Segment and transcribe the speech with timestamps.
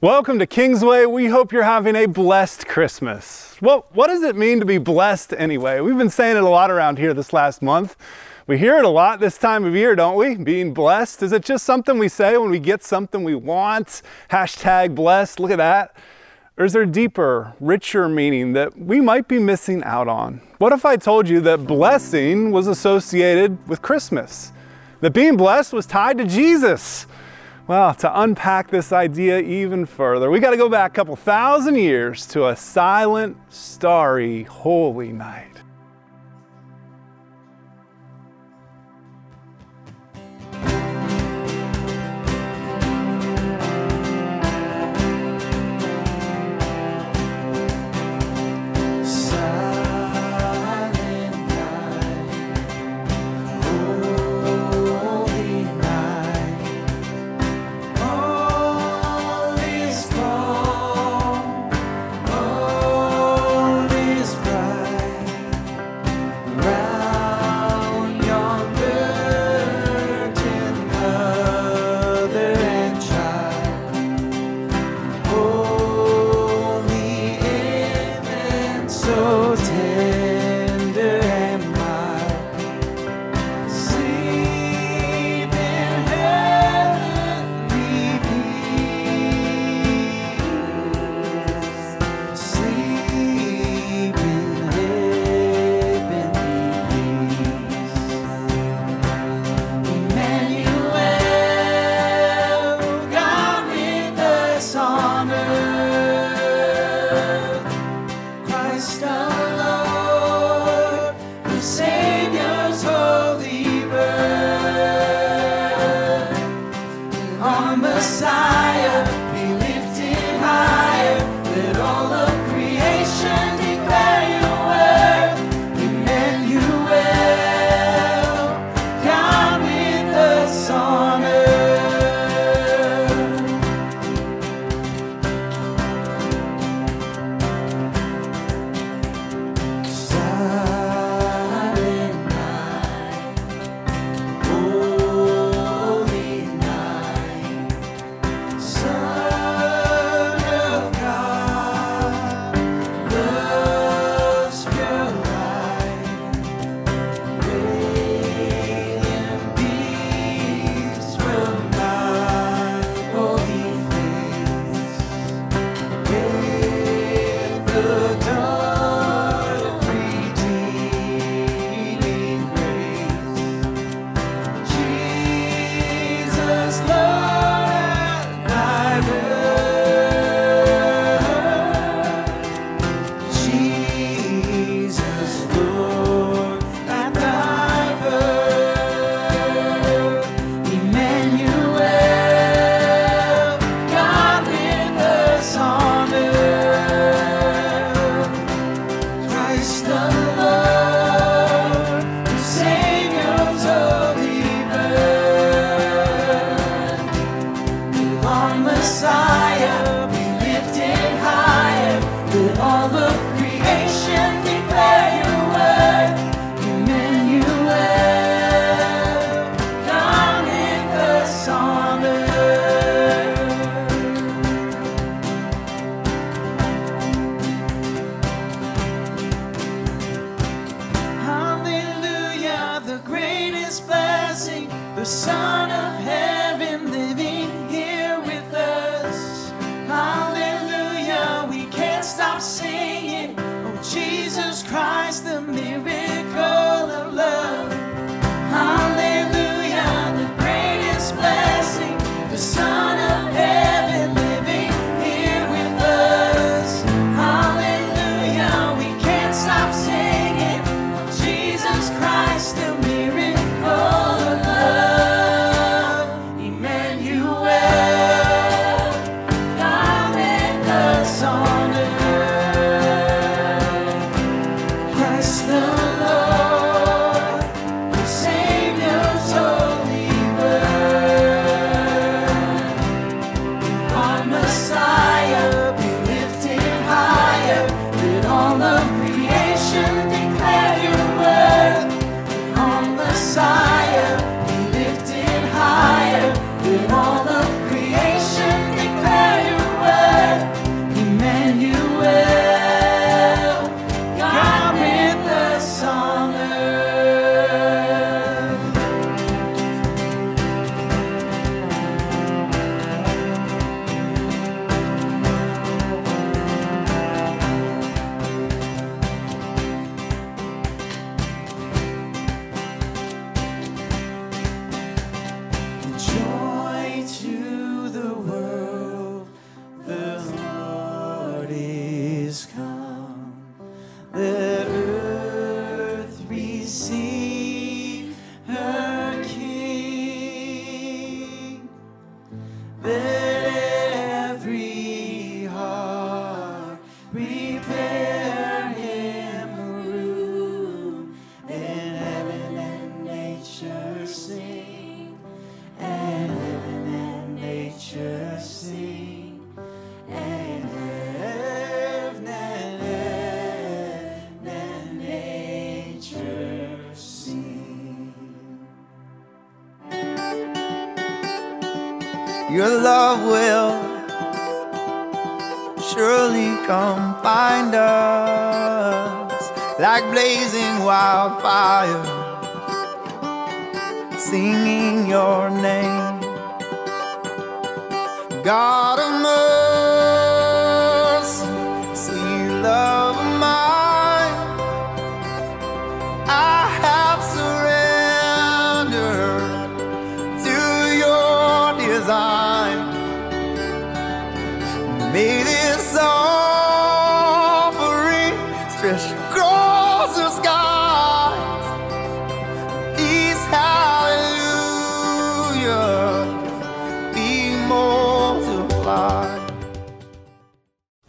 [0.00, 1.06] Welcome to Kingsway.
[1.06, 3.56] We hope you're having a blessed Christmas.
[3.62, 5.80] Well, what does it mean to be blessed anyway?
[5.80, 7.96] We've been saying it a lot around here this last month.
[8.46, 10.34] We hear it a lot this time of year, don't we?
[10.34, 11.22] Being blessed.
[11.22, 14.02] Is it just something we say when we get something we want?
[14.30, 15.96] Hashtag blessed, look at that.
[16.58, 20.42] Or is there deeper, richer meaning that we might be missing out on?
[20.58, 24.52] What if I told you that blessing was associated with Christmas?
[25.00, 27.06] That being blessed was tied to Jesus?
[27.66, 31.76] Well, to unpack this idea even further, we got to go back a couple thousand
[31.76, 35.53] years to a silent, starry, holy night.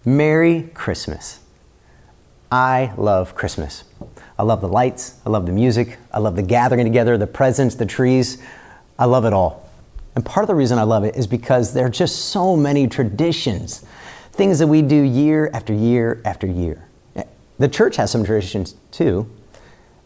[0.06, 1.40] Merry Christmas.
[2.52, 3.84] I love Christmas.
[4.38, 7.75] I love the lights, I love the music, I love the gathering together, the presents,
[7.75, 8.38] the trees.
[9.00, 9.68] I love it all.
[10.16, 12.88] And part of the reason I love it is because there are just so many
[12.88, 13.84] traditions,
[14.31, 16.88] things that we do year after year after year.
[17.58, 19.30] The church has some traditions too.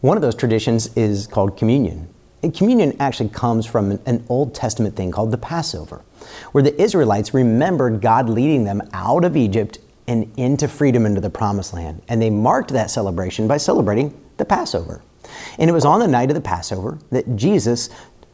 [0.00, 2.08] One of those traditions is called communion.
[2.42, 6.02] And communion actually comes from an- Old Testament thing called the Passover,
[6.52, 9.78] where the Israelites remembered God leading them out of Egypt
[10.10, 12.02] and into freedom into the promised land.
[12.08, 15.02] And they marked that celebration by celebrating the Passover.
[15.56, 17.90] And it was on the night of the Passover that Jesus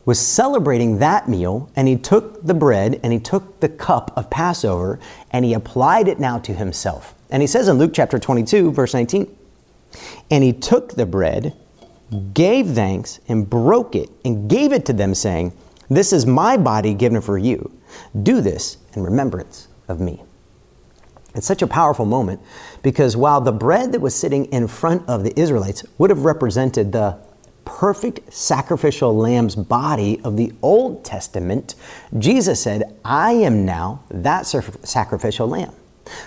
[0.06, 4.30] was celebrating that meal and he took the bread and he took the cup of
[4.30, 4.98] Passover
[5.30, 7.14] and he applied it now to himself.
[7.28, 9.36] And he says in Luke chapter 22, verse 19,
[10.30, 11.54] and he took the bread,
[12.32, 15.52] gave thanks, and broke it, and gave it to them, saying,
[15.90, 17.70] This is my body given for you.
[18.22, 20.22] Do this in remembrance of me.
[21.36, 22.40] It's such a powerful moment
[22.82, 26.92] because while the bread that was sitting in front of the Israelites would have represented
[26.92, 27.18] the
[27.64, 31.74] perfect sacrificial lamb's body of the Old Testament,
[32.18, 35.74] Jesus said, I am now that sacrificial lamb.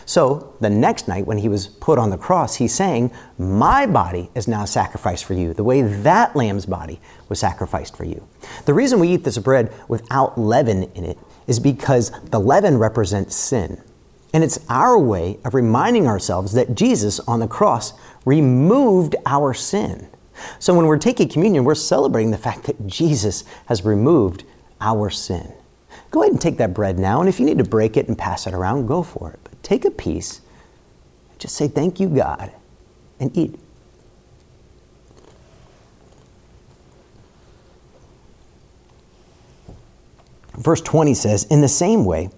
[0.06, 4.30] So the next night, when he was put on the cross, he's saying, My body
[4.36, 8.28] is now sacrificed for you, the way that lamb's body was sacrificed for you.
[8.66, 11.18] The reason we eat this bread without leaven in it
[11.48, 13.82] is because the leaven represents sin.
[14.34, 17.94] And it's our way of reminding ourselves that Jesus on the cross
[18.26, 20.08] removed our sin.
[20.60, 24.44] So when we're taking communion, we're celebrating the fact that Jesus has removed
[24.80, 25.54] our sin.
[26.12, 28.18] Go ahead and take that bread now, and if you need to break it and
[28.18, 29.40] pass it around, go for it.
[29.44, 30.42] But take a piece,
[31.38, 32.52] just say, Thank you, God,
[33.20, 33.60] and eat.
[40.58, 42.30] Verse 20 says, In the same way,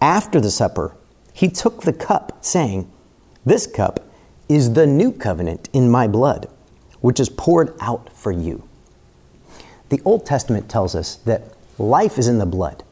[0.00, 0.94] after the supper,
[1.38, 2.90] he took the cup, saying,
[3.46, 4.00] This cup
[4.48, 6.48] is the new covenant in my blood,
[7.00, 8.68] which is poured out for you.
[9.88, 12.82] The Old Testament tells us that life is in the blood.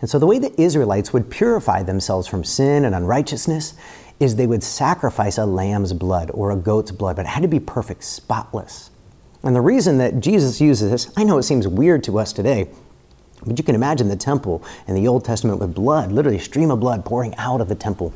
[0.00, 3.74] And so the way the Israelites would purify themselves from sin and unrighteousness
[4.20, 7.48] is they would sacrifice a lamb's blood or a goat's blood, but it had to
[7.48, 8.90] be perfect, spotless.
[9.42, 12.70] And the reason that Jesus uses this, I know it seems weird to us today,
[13.46, 16.70] but you can imagine the temple in the Old Testament with blood, literally a stream
[16.70, 18.12] of blood pouring out of the temple.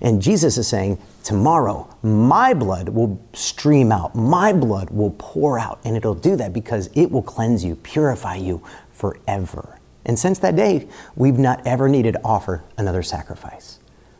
[0.00, 5.80] And Jesus is saying, Tomorrow, my blood will stream out, my blood will pour out,
[5.84, 8.62] and it'll do that because it will cleanse you, purify you
[8.92, 9.78] forever.
[10.04, 10.86] And since that day,
[11.16, 13.78] we've not ever needed to offer another sacrifice.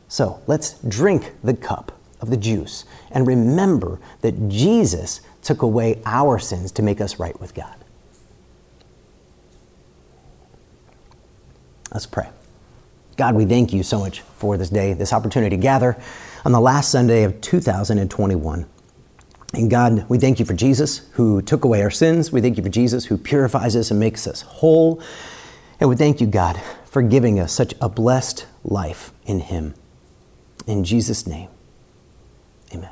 [0.09, 6.39] So let's drink the cup of the juice and remember that Jesus took away our
[6.39, 7.84] sins to make us right with God.
[11.95, 12.29] Let's pray.
[13.17, 15.97] God, we thank you so much for this day, this opportunity to gather
[16.45, 18.67] on the last Sunday of 2021.
[19.53, 22.33] And God, we thank you for Jesus who took away our sins.
[22.33, 25.01] We thank you for Jesus who purifies us and makes us whole.
[25.79, 29.75] And we thank you, God, for giving us such a blessed life in Him.
[30.67, 31.49] In Jesus' name,
[32.75, 32.91] amen.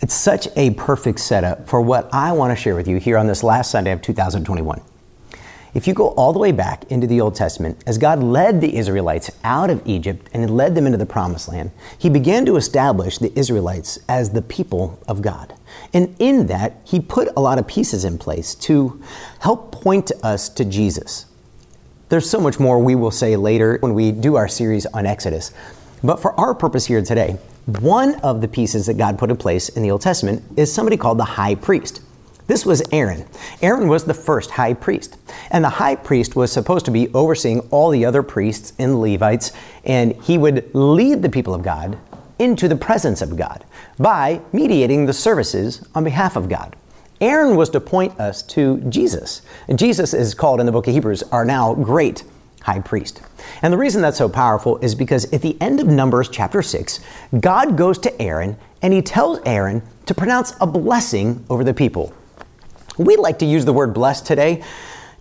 [0.00, 3.26] It's such a perfect setup for what I want to share with you here on
[3.26, 4.80] this last Sunday of 2021.
[5.74, 8.76] If you go all the way back into the Old Testament, as God led the
[8.76, 13.16] Israelites out of Egypt and led them into the promised land, He began to establish
[13.16, 15.54] the Israelites as the people of God.
[15.94, 19.02] And in that, He put a lot of pieces in place to
[19.38, 21.24] help point us to Jesus.
[22.10, 25.52] There's so much more we will say later when we do our series on Exodus.
[26.04, 29.70] But for our purpose here today, one of the pieces that God put in place
[29.70, 32.02] in the Old Testament is somebody called the high priest.
[32.46, 33.26] This was Aaron.
[33.60, 35.16] Aaron was the first high priest.
[35.50, 39.52] And the high priest was supposed to be overseeing all the other priests and Levites,
[39.84, 41.98] and he would lead the people of God
[42.38, 43.64] into the presence of God
[43.98, 46.74] by mediating the services on behalf of God.
[47.20, 49.42] Aaron was to point us to Jesus.
[49.68, 52.24] And Jesus is called in the book of Hebrews our now great
[52.62, 53.22] high priest.
[53.62, 56.98] And the reason that's so powerful is because at the end of Numbers chapter 6,
[57.38, 62.12] God goes to Aaron and he tells Aaron to pronounce a blessing over the people.
[62.98, 64.62] We like to use the word blessed today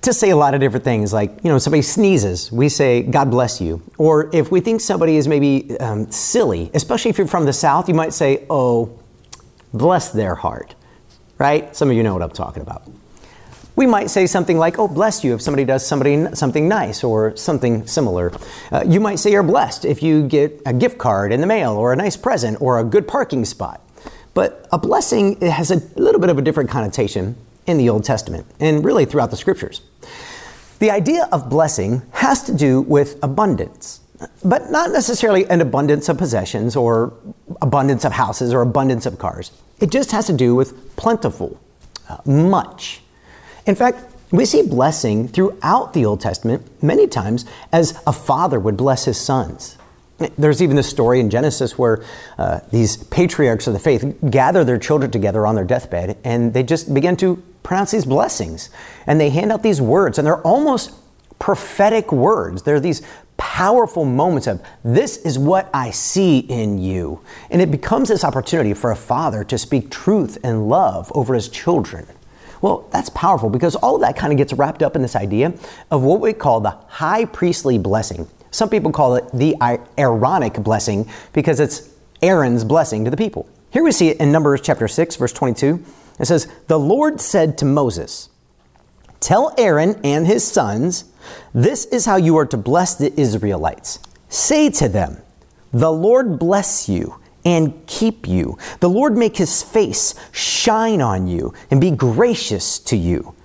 [0.01, 1.13] to say a lot of different things.
[1.13, 3.81] Like, you know, somebody sneezes, we say, God bless you.
[3.97, 7.87] Or if we think somebody is maybe um, silly, especially if you're from the South,
[7.87, 8.99] you might say, oh,
[9.73, 10.75] bless their heart,
[11.37, 11.75] right?
[11.75, 12.83] Some of you know what I'm talking about.
[13.75, 17.35] We might say something like, oh, bless you if somebody does somebody something nice or
[17.37, 18.33] something similar.
[18.71, 21.73] Uh, you might say you're blessed if you get a gift card in the mail
[21.73, 23.81] or a nice present or a good parking spot.
[24.33, 27.35] But a blessing has a little bit of a different connotation
[27.71, 29.81] in the Old Testament and really throughout the scriptures.
[30.79, 34.01] The idea of blessing has to do with abundance,
[34.43, 37.13] but not necessarily an abundance of possessions or
[37.61, 39.51] abundance of houses or abundance of cars.
[39.79, 41.59] It just has to do with plentiful,
[42.09, 43.01] uh, much.
[43.65, 43.99] In fact,
[44.31, 49.19] we see blessing throughout the Old Testament many times as a father would bless his
[49.19, 49.77] sons.
[50.37, 52.03] There's even this story in Genesis where
[52.37, 56.63] uh, these patriarchs of the faith gather their children together on their deathbed and they
[56.63, 58.69] just begin to pronounce these blessings.
[59.07, 60.93] And they hand out these words, and they're almost
[61.39, 62.63] prophetic words.
[62.63, 63.01] They're these
[63.37, 67.21] powerful moments of, This is what I see in you.
[67.49, 71.49] And it becomes this opportunity for a father to speak truth and love over his
[71.49, 72.05] children.
[72.61, 75.53] Well, that's powerful because all of that kind of gets wrapped up in this idea
[75.89, 78.27] of what we call the high priestly blessing.
[78.51, 79.55] Some people call it the
[79.97, 81.89] Aaronic blessing because it's
[82.21, 83.49] Aaron's blessing to the people.
[83.71, 85.83] Here we see it in Numbers chapter 6, verse 22.
[86.21, 88.29] It says, The Lord said to Moses,
[89.19, 91.05] Tell Aaron and his sons,
[91.53, 93.99] this is how you are to bless the Israelites.
[94.29, 95.17] Say to them,
[95.71, 98.57] The Lord bless you and keep you.
[98.79, 103.35] The Lord make his face shine on you and be gracious to you.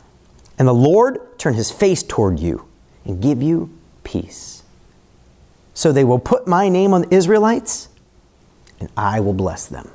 [0.59, 2.67] And the Lord turn his face toward you
[3.05, 3.71] and give you
[4.05, 4.63] peace.
[5.75, 7.89] So they will put my name on the Israelites,
[8.81, 9.91] and I will bless them.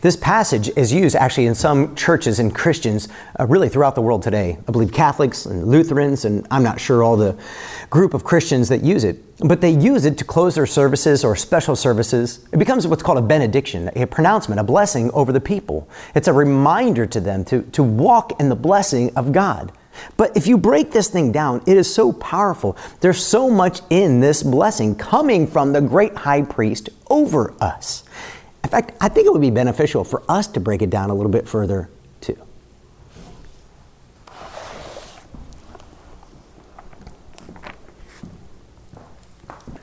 [0.00, 4.22] This passage is used actually in some churches and Christians uh, really throughout the world
[4.22, 4.58] today.
[4.68, 7.36] I believe Catholics and Lutherans, and I'm not sure all the
[7.90, 11.36] group of Christians that use it, but they use it to close their services or
[11.36, 12.46] special services.
[12.52, 15.88] It becomes what's called a benediction, a pronouncement, a blessing over the people.
[16.14, 19.72] It's a reminder to them to, to walk in the blessing of God.
[20.16, 22.76] But if you break this thing down, it is so powerful.
[23.00, 28.04] There's so much in this blessing coming from the great high priest over us.
[28.66, 31.14] In fact, I think it would be beneficial for us to break it down a
[31.14, 31.88] little bit further,
[32.20, 32.36] too.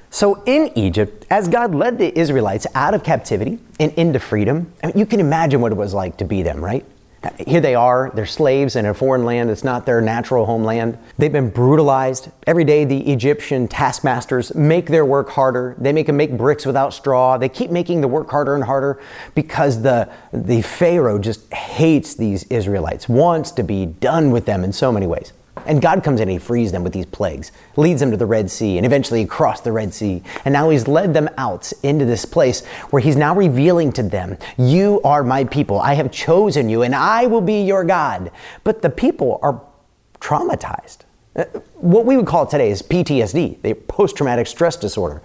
[0.09, 5.05] So, in Egypt, as God led the Israelites out of captivity and into freedom, you
[5.05, 6.85] can imagine what it was like to be them, right?
[7.47, 9.49] Here they are, they're slaves in a foreign land.
[9.49, 10.97] It's not their natural homeland.
[11.17, 12.29] They've been brutalized.
[12.45, 15.75] Every day, the Egyptian taskmasters make their work harder.
[15.77, 17.37] They make them make bricks without straw.
[17.37, 19.01] They keep making the work harder and harder
[19.35, 24.73] because the, the Pharaoh just hates these Israelites, wants to be done with them in
[24.73, 25.31] so many ways.
[25.65, 28.25] And God comes in and he frees them with these plagues, leads them to the
[28.25, 30.21] Red Sea, and eventually across the Red Sea.
[30.45, 34.37] And now he's led them out into this place where he's now revealing to them,
[34.57, 35.79] You are my people.
[35.79, 38.31] I have chosen you, and I will be your God.
[38.63, 39.61] But the people are
[40.19, 40.99] traumatized.
[41.35, 41.45] Uh,
[41.75, 45.21] what we would call today is PTSD, the post traumatic stress disorder.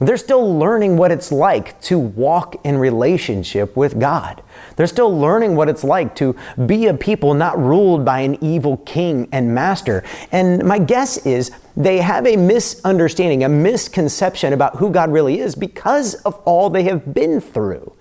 [0.00, 4.42] They're still learning what it's like to walk in relationship with God.
[4.76, 6.34] They're still learning what it's like to
[6.66, 10.02] be a people not ruled by an evil king and master.
[10.32, 15.54] And my guess is they have a misunderstanding, a misconception about who God really is
[15.54, 17.94] because of all they have been through.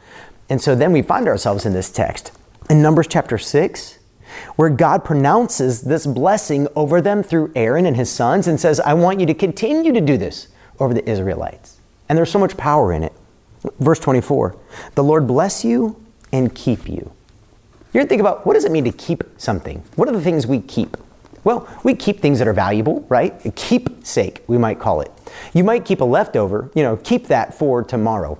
[0.49, 2.31] And so then we find ourselves in this text
[2.69, 3.99] in Numbers chapter 6
[4.55, 8.95] where God pronounces this blessing over them through Aaron and his sons and says, I
[8.95, 10.47] want you to continue to do this
[10.79, 11.79] over the Israelites.
[12.09, 13.13] And there's so much power in it.
[13.79, 14.55] Verse 24
[14.95, 17.11] The Lord bless you and keep you.
[17.93, 19.83] You're going to think about what does it mean to keep something?
[19.95, 20.97] What are the things we keep?
[21.43, 23.45] Well, we keep things that are valuable, right?
[23.45, 25.11] A keepsake, we might call it.
[25.53, 28.39] You might keep a leftover, you know, keep that for tomorrow.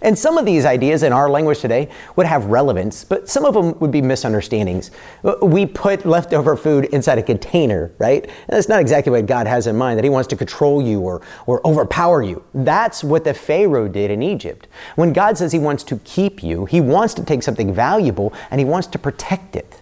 [0.00, 3.54] And some of these ideas in our language today would have relevance, but some of
[3.54, 4.90] them would be misunderstandings.
[5.24, 8.24] Uh, we put leftover food inside a container, right?
[8.24, 11.00] And that's not exactly what God has in mind, that He wants to control you
[11.00, 12.44] or, or overpower you.
[12.54, 14.68] That's what the Pharaoh did in Egypt.
[14.94, 18.60] When God says He wants to keep you, He wants to take something valuable and
[18.60, 19.77] He wants to protect it.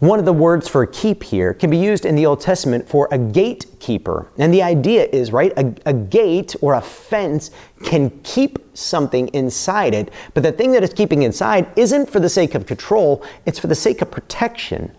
[0.00, 3.06] One of the words for keep here can be used in the Old Testament for
[3.10, 4.26] a gatekeeper.
[4.38, 7.50] And the idea is, right, a, a, gate or a fence
[7.84, 12.30] can keep something inside it, but the thing that it's keeping inside isn't for the
[12.30, 14.90] sake of control, it's for the sake of protection.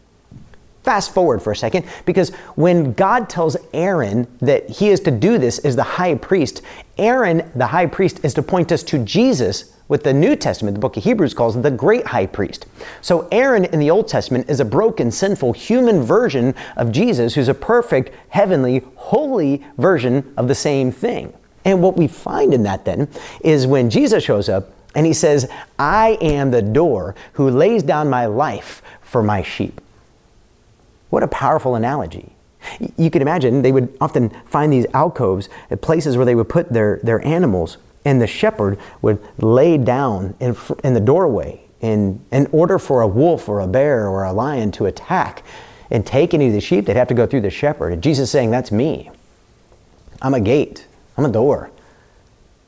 [0.84, 5.40] Fast forward for a second, because when God tells Aaron that he is to do
[5.40, 6.62] this as the high priest,
[7.00, 10.80] Aaron, the high priest, is to point us to Jesus, with the New Testament, the
[10.80, 12.66] book of Hebrews calls the great high priest.
[13.02, 17.50] So Aaron in the Old Testament is a broken, sinful, human version of Jesus, who's
[17.50, 21.34] a perfect, heavenly, holy version of the same thing.
[21.66, 23.10] And what we find in that then
[23.42, 28.10] is when Jesus shows up and he says, I am the door who lays down
[28.10, 29.82] my life for my sheep.
[31.10, 32.32] What a powerful analogy.
[32.96, 36.70] You can imagine they would often find these alcoves at places where they would put
[36.70, 42.48] their, their animals and the shepherd would lay down in, in the doorway in, in
[42.52, 45.44] order for a wolf or a bear or a lion to attack
[45.90, 47.92] and take any of the sheep, they'd have to go through the shepherd.
[47.92, 49.10] And Jesus saying, That's me.
[50.22, 50.86] I'm a gate,
[51.18, 51.72] I'm a door.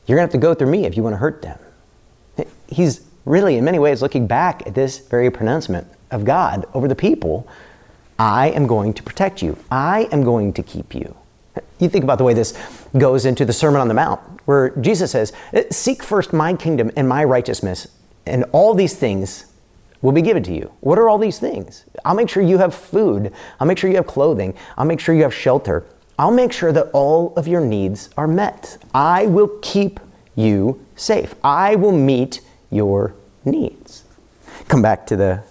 [0.05, 1.59] You're going to have to go through me if you want to hurt them.
[2.67, 6.95] He's really, in many ways, looking back at this very pronouncement of God over the
[6.95, 7.47] people.
[8.19, 11.15] I am going to protect you, I am going to keep you.
[11.79, 12.57] You think about the way this
[12.97, 15.33] goes into the Sermon on the Mount, where Jesus says,
[15.69, 17.87] Seek first my kingdom and my righteousness,
[18.25, 19.45] and all these things
[20.01, 20.71] will be given to you.
[20.81, 21.85] What are all these things?
[22.05, 23.31] I'll make sure you have food.
[23.59, 24.53] I'll make sure you have clothing.
[24.77, 25.85] I'll make sure you have shelter.
[26.19, 28.77] I'll make sure that all of your needs are met.
[28.93, 29.99] I will keep
[30.35, 31.35] you safe.
[31.43, 34.03] I will meet your needs.
[34.67, 35.43] Come back to the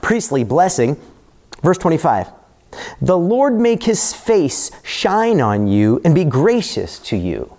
[0.00, 1.00] priestly blessing,
[1.62, 2.28] verse 25.
[3.00, 7.52] The Lord make his face shine on you and be gracious to you.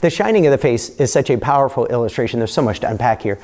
[0.00, 2.40] The shining of the face is such a powerful illustration.
[2.40, 3.38] There's so much to unpack here.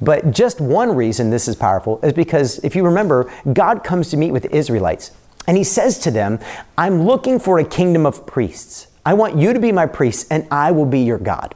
[0.00, 4.16] But just one reason this is powerful is because if you remember, God comes to
[4.16, 5.12] meet with the Israelites
[5.46, 6.38] and he says to them,
[6.76, 8.88] I'm looking for a kingdom of priests.
[9.04, 11.54] I want you to be my priests and I will be your God.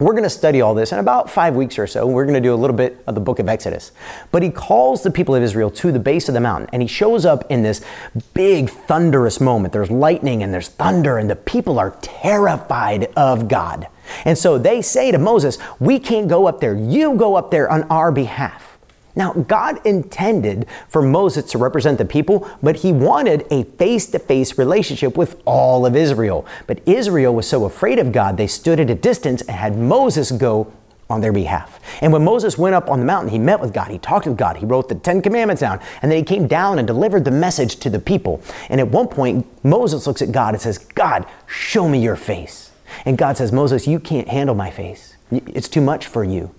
[0.00, 2.06] We're going to study all this in about five weeks or so.
[2.06, 3.92] We're going to do a little bit of the book of Exodus.
[4.32, 6.88] But he calls the people of Israel to the base of the mountain, and he
[6.88, 7.84] shows up in this
[8.32, 9.74] big thunderous moment.
[9.74, 13.88] There's lightning and there's thunder, and the people are terrified of God.
[14.24, 16.74] And so they say to Moses, We can't go up there.
[16.74, 18.69] You go up there on our behalf.
[19.16, 24.18] Now, God intended for Moses to represent the people, but he wanted a face to
[24.18, 26.46] face relationship with all of Israel.
[26.66, 30.30] But Israel was so afraid of God, they stood at a distance and had Moses
[30.30, 30.72] go
[31.10, 31.80] on their behalf.
[32.00, 34.38] And when Moses went up on the mountain, he met with God, he talked with
[34.38, 37.32] God, he wrote the Ten Commandments down, and then he came down and delivered the
[37.32, 38.40] message to the people.
[38.68, 42.70] And at one point, Moses looks at God and says, God, show me your face.
[43.04, 45.16] And God says, Moses, you can't handle my face.
[45.30, 46.54] It's too much for you.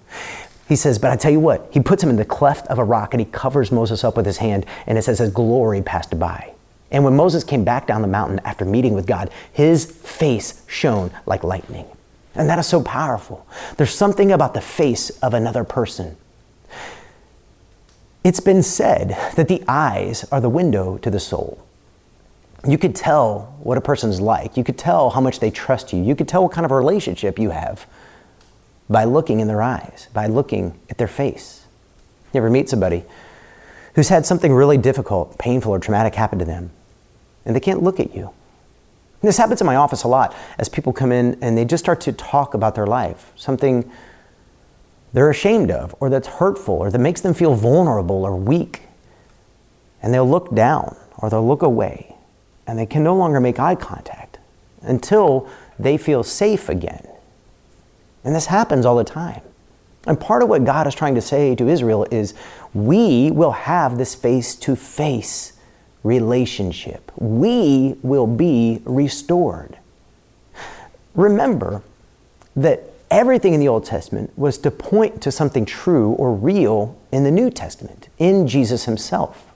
[0.72, 2.84] He says, But I tell you what, he puts him in the cleft of a
[2.86, 6.18] rock and he covers Moses up with his hand, and it says his glory passed
[6.18, 6.54] by.
[6.92, 11.12] And when Moses came back down the mountain after meeting with God, his face shone
[11.26, 11.88] like lightning.
[12.36, 13.46] And that is so powerful.
[13.76, 16.16] There's something about the face of another person.
[18.24, 21.62] It's been said that the eyes are the window to the soul.
[22.66, 24.56] You could tell what a person's like.
[24.56, 26.02] You could tell how much they trust you.
[26.02, 27.86] You could tell what kind of relationship you have
[28.92, 31.66] by looking in their eyes, by looking at their face.
[32.34, 33.04] You ever meet somebody
[33.96, 36.72] who's had something really difficult, painful, or traumatic happen to them,
[37.46, 38.26] and they can't look at you?
[39.22, 41.84] And this happens in my office a lot as people come in and they just
[41.84, 43.90] start to talk about their life, something
[45.14, 48.84] they're ashamed of, or that's hurtful, or that makes them feel vulnerable or weak.
[50.02, 52.16] And they'll look down or they'll look away,
[52.66, 54.40] and they can no longer make eye contact
[54.82, 57.06] until they feel safe again
[58.24, 59.42] and this happens all the time.
[60.08, 62.34] And part of what God is trying to say to Israel is
[62.74, 65.54] we will have this face to face
[66.04, 67.12] relationship.
[67.18, 69.78] We will be restored.
[71.14, 71.84] Remember
[72.56, 77.24] that everything in the Old Testament was to point to something true or real in
[77.24, 79.51] the New Testament, in Jesus Himself.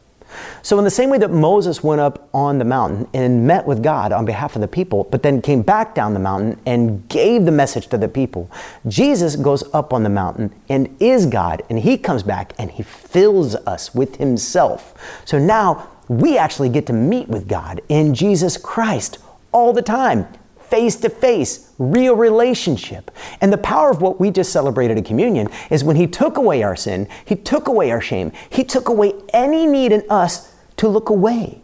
[0.61, 3.83] So, in the same way that Moses went up on the mountain and met with
[3.83, 7.45] God on behalf of the people, but then came back down the mountain and gave
[7.45, 8.49] the message to the people,
[8.87, 12.83] Jesus goes up on the mountain and is God, and he comes back and he
[12.83, 14.93] fills us with himself.
[15.25, 19.19] So now we actually get to meet with God in Jesus Christ
[19.51, 20.27] all the time
[20.69, 23.11] face to face, real relationship.
[23.41, 26.63] And the power of what we just celebrated at communion is when He took away
[26.63, 30.87] our sin, He took away our shame, He took away any need in us to
[30.87, 31.61] look away.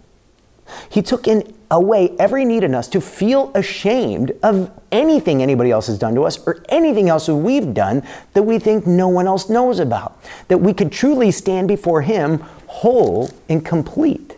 [0.89, 5.87] He took in away every need in us to feel ashamed of anything anybody else
[5.87, 9.27] has done to us or anything else that we've done that we think no one
[9.27, 10.21] else knows about.
[10.49, 14.37] That we could truly stand before Him whole and complete.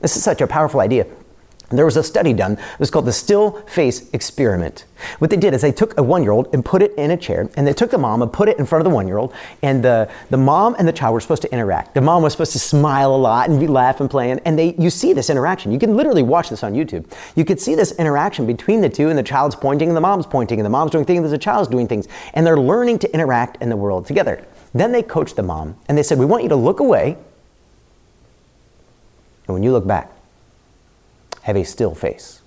[0.00, 1.06] This is such a powerful idea.
[1.70, 2.52] There was a study done.
[2.52, 4.84] It was called the still face experiment.
[5.18, 7.16] What they did is they took a one year old and put it in a
[7.16, 9.18] chair, and they took the mom and put it in front of the one year
[9.18, 11.94] old, and the, the mom and the child were supposed to interact.
[11.94, 14.74] The mom was supposed to smile a lot and be laughing, and playing, and they
[14.78, 15.72] you see this interaction.
[15.72, 17.10] You can literally watch this on YouTube.
[17.34, 20.26] You could see this interaction between the two, and the child's pointing and the mom's
[20.26, 23.12] pointing, and the mom's doing things, and the child's doing things, and they're learning to
[23.12, 24.46] interact in the world together.
[24.72, 27.16] Then they coached the mom, and they said, We want you to look away,
[29.46, 30.12] and when you look back,
[31.46, 32.42] have a still face.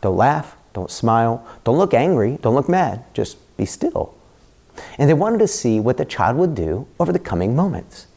[0.00, 4.16] Don't laugh, don't smile, don't look angry, don't look mad, just be still.
[4.98, 8.08] And they wanted to see what the child would do over the coming moments.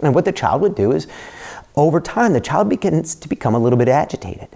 [0.00, 1.06] And what the child would do is,
[1.74, 4.48] over time, the child begins to become a little bit agitated.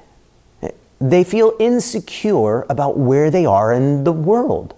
[1.00, 4.74] They feel insecure about where they are in the world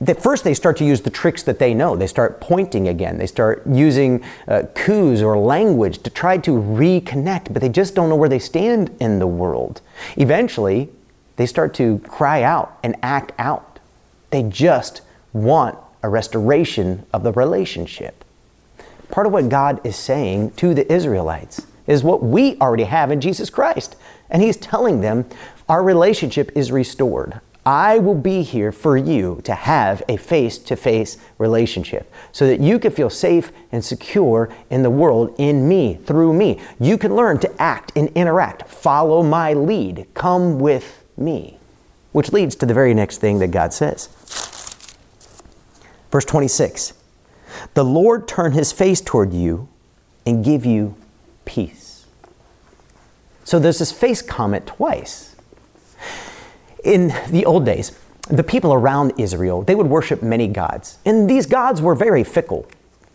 [0.00, 1.96] that first they start to use the tricks that they know.
[1.96, 3.18] They start pointing again.
[3.18, 8.08] They start using uh, coups or language to try to reconnect, but they just don't
[8.08, 9.80] know where they stand in the world.
[10.16, 10.88] Eventually,
[11.36, 13.78] they start to cry out and act out.
[14.30, 18.24] They just want a restoration of the relationship.
[19.10, 23.20] Part of what God is saying to the Israelites is what we already have in
[23.20, 23.96] Jesus Christ.
[24.30, 25.26] And He's telling them
[25.68, 27.40] our relationship is restored.
[27.68, 32.60] I will be here for you to have a face to face relationship so that
[32.60, 36.62] you can feel safe and secure in the world in me, through me.
[36.80, 38.66] You can learn to act and interact.
[38.68, 40.06] Follow my lead.
[40.14, 41.58] Come with me.
[42.12, 44.06] Which leads to the very next thing that God says.
[46.10, 46.94] Verse 26
[47.74, 49.68] The Lord turn his face toward you
[50.24, 50.94] and give you
[51.44, 52.06] peace.
[53.44, 55.36] So there's this face comment twice
[56.84, 57.92] in the old days,
[58.28, 60.98] the people around Israel, they would worship many gods.
[61.04, 62.66] And these gods were very fickle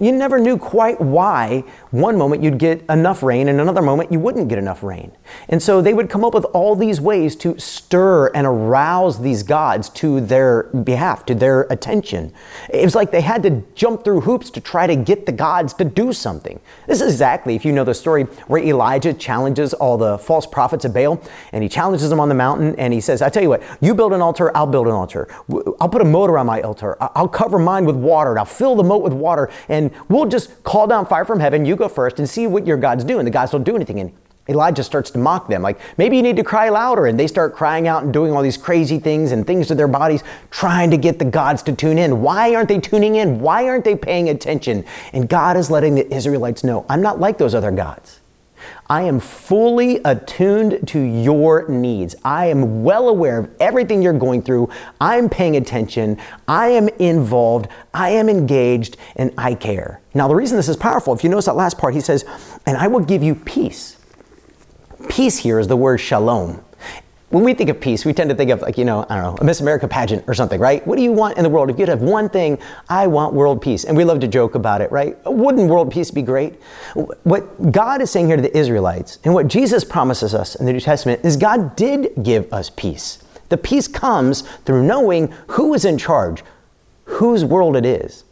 [0.05, 4.19] you never knew quite why one moment you'd get enough rain and another moment you
[4.19, 5.11] wouldn't get enough rain.
[5.49, 9.43] And so they would come up with all these ways to stir and arouse these
[9.43, 12.33] gods to their behalf, to their attention.
[12.69, 15.73] It was like they had to jump through hoops to try to get the gods
[15.75, 16.59] to do something.
[16.87, 20.85] This is exactly, if you know the story, where Elijah challenges all the false prophets
[20.85, 23.49] of Baal and he challenges them on the mountain and he says, I tell you
[23.49, 25.27] what, you build an altar, I'll build an altar.
[25.79, 26.97] I'll put a moat around my altar.
[26.99, 30.63] I'll cover mine with water and I'll fill the moat with water and we'll just
[30.63, 31.65] call down fire from heaven.
[31.65, 33.25] You go first and see what your God's doing.
[33.25, 33.99] The gods don't do anything.
[33.99, 34.11] And
[34.49, 37.05] Elijah starts to mock them, like, maybe you need to cry louder.
[37.05, 39.87] And they start crying out and doing all these crazy things and things to their
[39.87, 42.21] bodies, trying to get the gods to tune in.
[42.21, 43.39] Why aren't they tuning in?
[43.39, 44.83] Why aren't they paying attention?
[45.13, 48.19] And God is letting the Israelites know, I'm not like those other gods.
[48.89, 52.15] I am fully attuned to your needs.
[52.23, 54.69] I am well aware of everything you're going through.
[54.99, 56.19] I'm paying attention.
[56.47, 57.67] I am involved.
[57.93, 60.01] I am engaged and I care.
[60.13, 62.25] Now, the reason this is powerful, if you notice that last part, he says,
[62.65, 63.97] and I will give you peace.
[65.09, 66.63] Peace here is the word shalom
[67.33, 69.23] when we think of peace, we tend to think of like, you know, I don't
[69.23, 70.85] know, a Miss America pageant or something, right?
[70.85, 71.71] What do you want in the world?
[71.71, 73.85] If you'd have one thing, I want world peace.
[73.85, 75.17] And we love to joke about it, right?
[75.25, 76.61] Wouldn't world peace be great?
[77.23, 80.73] What God is saying here to the Israelites and what Jesus promises us in the
[80.73, 83.23] New Testament is God did give us peace.
[83.49, 86.43] The peace comes through knowing who is in charge,
[87.05, 88.25] whose world it is.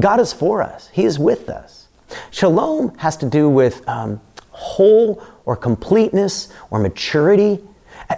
[0.00, 1.86] God is for us, He is with us.
[2.32, 7.60] Shalom has to do with um, whole or completeness or maturity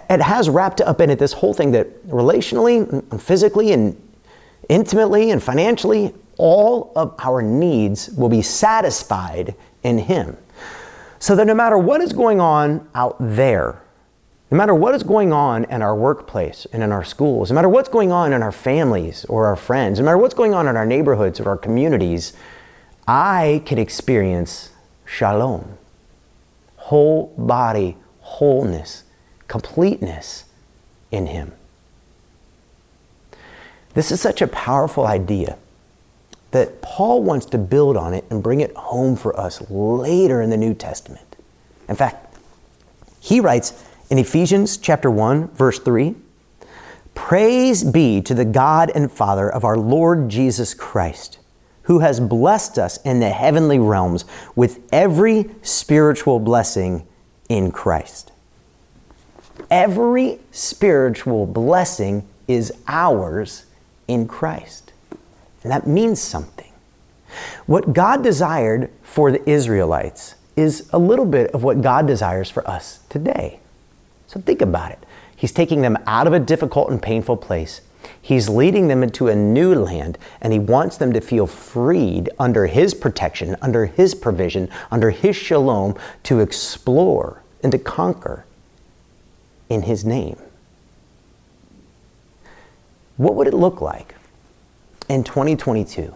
[0.09, 4.01] it has wrapped up in it this whole thing that relationally and physically and
[4.69, 10.37] intimately and financially, all of our needs will be satisfied in Him.
[11.19, 13.81] So that no matter what is going on out there,
[14.49, 17.69] no matter what is going on in our workplace and in our schools, no matter
[17.69, 20.75] what's going on in our families or our friends, no matter what's going on in
[20.75, 22.33] our neighborhoods or our communities,
[23.07, 24.71] I can experience
[25.05, 25.77] shalom,
[26.75, 29.03] whole body wholeness
[29.51, 30.45] completeness
[31.11, 31.51] in Him.
[33.93, 35.57] This is such a powerful idea
[36.51, 40.51] that Paul wants to build on it and bring it home for us later in
[40.51, 41.35] the New Testament.
[41.89, 42.33] In fact,
[43.19, 46.15] he writes in Ephesians chapter 1 verse 3,
[47.13, 51.39] Praise be to the God and Father of our Lord Jesus Christ,
[51.83, 54.23] who has blessed us in the heavenly realms
[54.55, 57.05] with every spiritual blessing
[57.49, 58.30] in Christ.
[59.71, 63.65] Every spiritual blessing is ours
[64.07, 64.91] in Christ.
[65.63, 66.71] And that means something.
[67.65, 72.67] What God desired for the Israelites is a little bit of what God desires for
[72.69, 73.61] us today.
[74.27, 74.99] So think about it.
[75.33, 77.79] He's taking them out of a difficult and painful place.
[78.21, 82.67] He's leading them into a new land, and He wants them to feel freed under
[82.67, 88.45] His protection, under His provision, under His shalom to explore and to conquer
[89.71, 90.37] in His name.
[93.15, 94.15] What would it look like
[95.07, 96.13] in 2022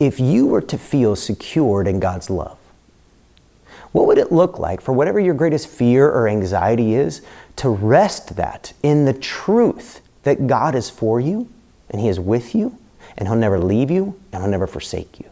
[0.00, 2.58] if you were to feel secured in God's love?
[3.92, 7.22] What would it look like for whatever your greatest fear or anxiety is
[7.56, 11.48] to rest that in the truth that God is for you
[11.88, 12.76] and He is with you
[13.16, 15.29] and He'll never leave you and He'll never forsake you?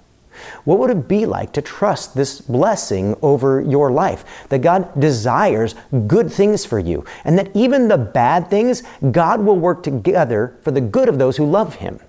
[0.64, 4.24] What would it be like to trust this blessing over your life?
[4.48, 5.74] That God desires
[6.06, 10.70] good things for you, and that even the bad things, God will work together for
[10.70, 12.00] the good of those who love Him.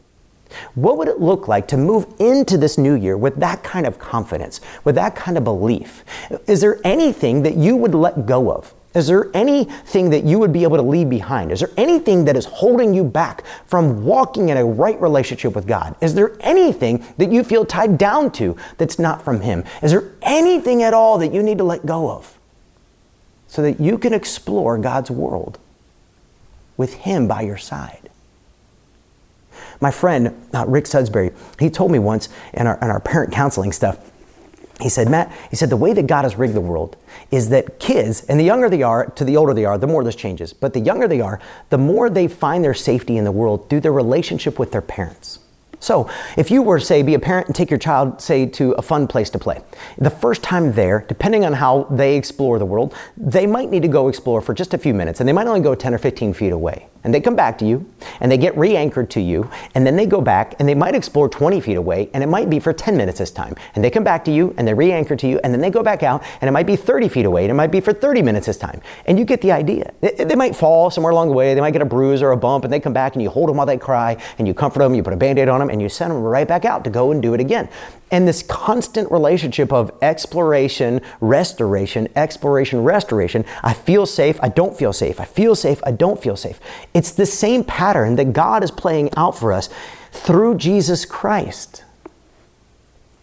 [0.76, 4.00] What would it look like to move into this new year with that kind of
[4.00, 6.04] confidence, with that kind of belief?
[6.48, 8.74] Is there anything that you would let go of?
[8.96, 11.52] Is there anything that you would be able to leave behind?
[11.52, 15.68] Is there anything that is holding you back from walking in a right relationship with
[15.68, 15.96] God?
[16.02, 19.64] Is there anything that you feel tied down to that's not from Him?
[19.84, 22.40] Is there anything at all that you need to let go of
[23.48, 25.60] so that you can explore God's world
[26.76, 28.10] with Him by your side?
[29.80, 33.72] My friend, uh, Rick Sudsbury, he told me once in our, in our parent counseling
[33.72, 34.09] stuff,
[34.82, 36.96] he said, Matt, he said, the way that God has rigged the world
[37.32, 40.04] is that kids, and the younger they are, to the older they are, the more
[40.04, 41.40] this changes, but the younger they are,
[41.70, 45.40] the more they find their safety in the world through their relationship with their parents.
[45.82, 48.82] So, if you were, say, be a parent and take your child, say, to a
[48.82, 49.62] fun place to play,
[49.98, 53.88] the first time there, depending on how they explore the world, they might need to
[53.88, 56.34] go explore for just a few minutes, and they might only go 10 or 15
[56.34, 57.86] feet away and they come back to you
[58.20, 61.30] and they get re-anchored to you and then they go back and they might explore
[61.30, 63.56] 20 feet away and it might be for 10 minutes this time.
[63.76, 65.84] And they come back to you and they re-anchor to you and then they go
[65.84, 68.22] back out and it might be 30 feet away and it might be for 30
[68.22, 68.82] minutes this time.
[69.06, 69.94] And you get the idea.
[70.02, 72.38] They, they might fall somewhere along the way they might get a bruise or a
[72.38, 74.80] bump and they come back and you hold them while they cry and you comfort
[74.80, 76.90] them you put a band-aid on them and you send them right back out to
[76.90, 77.70] go and do it again
[78.12, 83.46] and this constant relationship of exploration, restoration, exploration, restoration.
[83.64, 85.20] I feel safe, I don't feel safe.
[85.20, 86.60] I feel safe, I don't feel safe.
[86.94, 89.70] It's the same pattern that God is playing out for us
[90.12, 91.84] through Jesus Christ.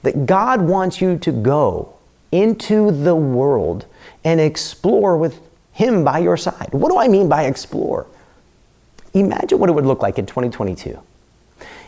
[0.03, 1.94] That God wants you to go
[2.31, 3.87] into the world
[4.25, 5.40] and explore with
[5.72, 6.68] Him by your side.
[6.72, 8.07] What do I mean by explore?
[9.14, 11.01] Imagine what it would look like in 2022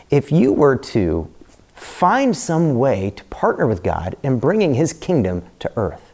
[0.09, 1.31] if you were to
[1.79, 6.11] find some way to partner with God in bringing His kingdom to earth.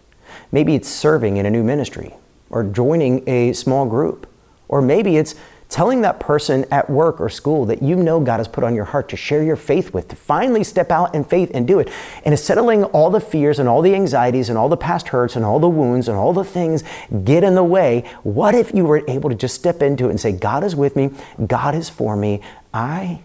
[0.51, 2.13] Maybe it's serving in a new ministry,
[2.49, 4.29] or joining a small group,
[4.67, 5.35] or maybe it's
[5.69, 8.85] telling that person at work or school that you know God has put on your
[8.85, 11.89] heart to share your faith with, to finally step out in faith and do it.
[12.23, 15.35] And it's settling all the fears and all the anxieties and all the past hurts
[15.35, 16.83] and all the wounds and all the things
[17.23, 18.03] get in the way.
[18.23, 20.95] What if you were able to just step into it and say, God is with
[20.95, 21.09] me,
[21.45, 22.41] God is for me,
[22.73, 23.21] I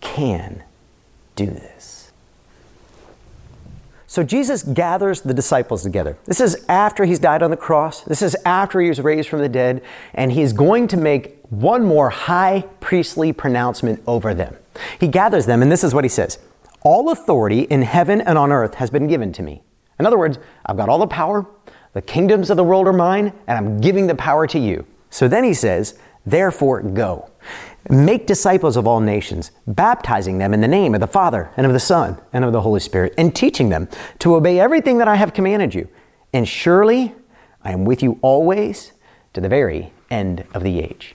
[0.00, 0.62] can
[1.34, 1.69] do this.
[4.10, 6.18] So Jesus gathers the disciples together.
[6.24, 8.00] This is after he's died on the cross.
[8.00, 9.84] This is after he was raised from the dead.
[10.14, 14.56] And he's going to make one more high priestly pronouncement over them.
[14.98, 16.40] He gathers them, and this is what he says
[16.82, 19.62] All authority in heaven and on earth has been given to me.
[20.00, 21.46] In other words, I've got all the power,
[21.92, 24.86] the kingdoms of the world are mine, and I'm giving the power to you.
[25.10, 27.30] So then he says, Therefore, go.
[27.88, 31.72] Make disciples of all nations, baptizing them in the name of the Father and of
[31.72, 35.16] the Son and of the Holy Spirit, and teaching them to obey everything that I
[35.16, 35.88] have commanded you.
[36.32, 37.14] And surely
[37.64, 38.92] I am with you always
[39.32, 41.14] to the very end of the age.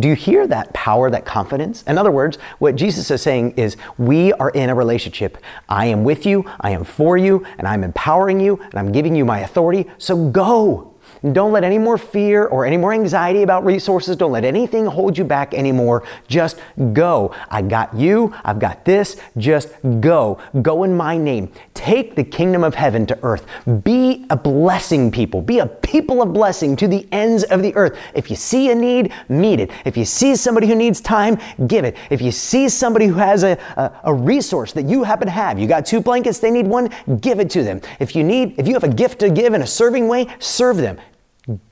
[0.00, 1.82] Do you hear that power, that confidence?
[1.82, 5.36] In other words, what Jesus is saying is, we are in a relationship.
[5.68, 9.14] I am with you, I am for you, and I'm empowering you, and I'm giving
[9.14, 9.90] you my authority.
[9.98, 10.91] So go.
[11.30, 15.16] Don't let any more fear or any more anxiety about resources, don't let anything hold
[15.16, 16.02] you back anymore.
[16.26, 16.58] Just
[16.92, 17.32] go.
[17.48, 18.34] I got you.
[18.44, 19.16] I've got this.
[19.36, 19.68] Just
[20.00, 20.40] go.
[20.62, 21.52] Go in my name.
[21.74, 23.46] Take the kingdom of heaven to earth.
[23.84, 25.42] Be a blessing people.
[25.42, 27.96] Be a people of blessing to the ends of the earth.
[28.14, 29.70] If you see a need, meet it.
[29.84, 31.96] If you see somebody who needs time, give it.
[32.10, 35.58] If you see somebody who has a, a, a resource that you happen to have,
[35.58, 37.80] you got two blankets, they need one, give it to them.
[38.00, 40.78] If you need, if you have a gift to give in a serving way, serve
[40.78, 40.98] them.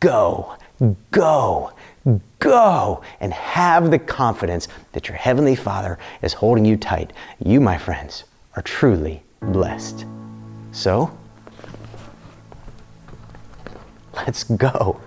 [0.00, 0.56] Go,
[1.12, 1.72] go,
[2.40, 7.12] go, and have the confidence that your Heavenly Father is holding you tight.
[7.38, 8.24] You, my friends,
[8.56, 10.06] are truly blessed.
[10.72, 11.16] So,
[14.14, 15.00] let's go.